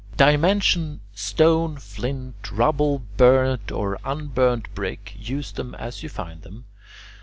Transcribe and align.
Dimension 0.17 1.01
stone, 1.13 1.77
flint, 1.77 2.51
rubble, 2.51 3.03
burnt 3.17 3.71
or 3.71 3.99
unburnt 4.03 4.73
brick, 4.73 5.13
use 5.15 5.51
them 5.51 5.75
as 5.75 6.01
you 6.01 6.09
find 6.09 6.41
them. 6.41 6.65